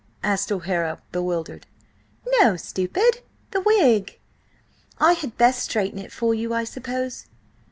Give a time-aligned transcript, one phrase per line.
[0.23, 1.67] asked O'Hara, bewildered.
[2.39, 4.17] "No, stupid, the wig.
[4.97, 7.27] I had best straighten it for you, I suppose."